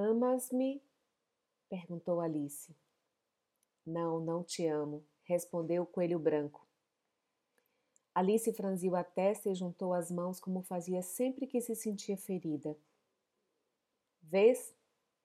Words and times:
Amas-me? 0.00 0.82
perguntou 1.68 2.22
Alice. 2.22 2.74
Não, 3.84 4.18
não 4.18 4.42
te 4.42 4.66
amo, 4.66 5.06
respondeu 5.24 5.82
o 5.82 5.86
coelho 5.86 6.18
branco. 6.18 6.66
Alice 8.14 8.50
franziu 8.54 8.96
a 8.96 9.04
testa 9.04 9.50
e 9.50 9.54
juntou 9.54 9.92
as 9.92 10.10
mãos 10.10 10.40
como 10.40 10.62
fazia 10.62 11.02
sempre 11.02 11.46
que 11.46 11.60
se 11.60 11.74
sentia 11.74 12.16
ferida. 12.16 12.76
Vês? 14.22 14.74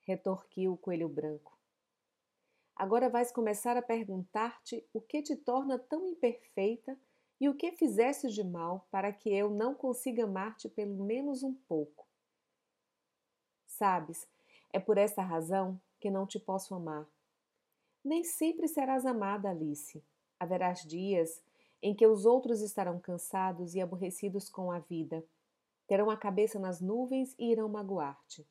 retorquiu 0.02 0.74
o 0.74 0.78
coelho 0.78 1.08
branco. 1.08 1.58
Agora 2.76 3.10
vais 3.10 3.32
começar 3.32 3.78
a 3.78 3.82
perguntar-te 3.82 4.86
o 4.94 5.00
que 5.00 5.24
te 5.24 5.38
torna 5.38 5.80
tão 5.80 6.06
imperfeita 6.06 7.00
e 7.40 7.48
o 7.48 7.56
que 7.56 7.72
fizeste 7.72 8.28
de 8.28 8.44
mal 8.44 8.88
para 8.92 9.14
que 9.14 9.34
eu 9.34 9.50
não 9.50 9.74
consiga 9.74 10.26
amar-te 10.26 10.68
pelo 10.68 11.02
menos 11.04 11.44
um 11.44 11.54
pouco. 11.54 12.06
Sabes, 13.66 14.28
é 14.76 14.80
por 14.80 14.98
esta 14.98 15.22
razão 15.22 15.80
que 16.02 16.12
não 16.12 16.28
te 16.28 16.38
posso 16.38 16.76
amar. 16.76 17.08
Nem 18.04 18.26
sempre 18.26 18.68
serás 18.68 19.06
amada, 19.06 19.50
Alice. 19.50 20.04
Haverás 20.38 20.82
dias 20.82 21.42
em 21.82 21.96
que 21.96 22.06
os 22.06 22.26
outros 22.26 22.60
estarão 22.60 23.00
cansados 23.00 23.74
e 23.74 23.80
aborrecidos 23.80 24.50
com 24.50 24.70
a 24.74 24.80
vida, 24.80 25.26
terão 25.88 26.10
a 26.10 26.18
cabeça 26.18 26.60
nas 26.60 26.82
nuvens 26.82 27.34
e 27.40 27.52
irão 27.52 27.70
magoar-te. 27.70 28.46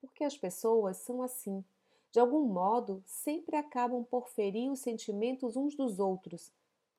Porque 0.00 0.24
as 0.24 0.38
pessoas 0.38 0.96
são 0.96 1.22
assim. 1.22 1.62
De 2.10 2.18
algum 2.18 2.46
modo, 2.46 3.02
sempre 3.04 3.56
acabam 3.56 4.02
por 4.04 4.30
ferir 4.30 4.70
os 4.70 4.80
sentimentos 4.80 5.54
uns 5.54 5.76
dos 5.76 5.98
outros, 5.98 6.50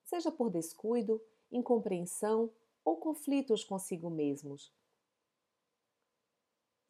seja 0.03 0.31
por 0.31 0.51
descuido, 0.51 1.19
incompreensão 1.51 2.51
ou 2.83 2.97
conflitos 2.97 3.63
consigo 3.63 4.11
mesmos. 4.11 4.71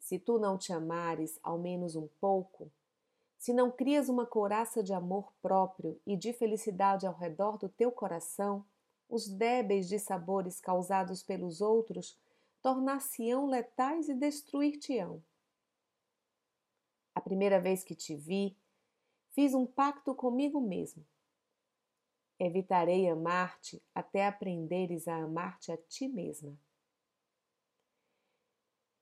Se 0.06 0.20
tu 0.20 0.38
não 0.38 0.56
te 0.56 0.72
amares 0.72 1.36
ao 1.42 1.58
menos 1.58 1.96
um 1.96 2.06
pouco, 2.20 2.70
se 3.36 3.52
não 3.52 3.72
crias 3.72 4.08
uma 4.08 4.24
couraça 4.24 4.80
de 4.80 4.92
amor 4.92 5.32
próprio 5.42 6.00
e 6.06 6.16
de 6.16 6.32
felicidade 6.32 7.08
ao 7.08 7.12
redor 7.12 7.58
do 7.58 7.68
teu 7.68 7.90
coração, 7.90 8.64
os 9.08 9.26
débeis 9.26 9.88
de 9.88 9.98
sabores 9.98 10.60
causados 10.60 11.24
pelos 11.24 11.60
outros 11.60 12.16
tornar-se-ão 12.62 13.46
letais 13.46 14.08
e 14.08 14.14
destruir-te-ão. 14.14 15.20
A 17.12 17.20
primeira 17.20 17.60
vez 17.60 17.82
que 17.82 17.96
te 17.96 18.14
vi, 18.14 18.56
fiz 19.30 19.54
um 19.54 19.66
pacto 19.66 20.14
comigo 20.14 20.60
mesmo. 20.60 21.04
Evitarei 22.38 23.08
amar-te 23.08 23.82
até 23.92 24.24
aprenderes 24.24 25.08
a 25.08 25.16
amar-te 25.16 25.72
a 25.72 25.76
ti 25.76 26.06
mesma. 26.06 26.56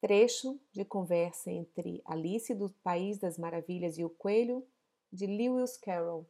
Trecho 0.05 0.61
de 0.71 0.85
conversa 0.85 1.51
entre 1.51 2.03
Alice 2.05 2.55
do 2.55 2.69
País 2.83 3.19
das 3.19 3.39
Maravilhas 3.39 3.97
e 3.97 4.05
o 4.05 4.11
Coelho, 4.11 4.63
de 5.11 5.27
Lewis 5.27 5.79
Carroll. 5.79 6.29